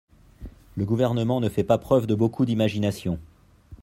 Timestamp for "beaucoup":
2.15-2.43